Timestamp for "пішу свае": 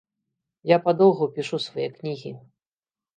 1.35-1.85